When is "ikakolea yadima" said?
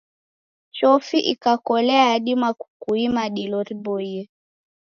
1.19-2.49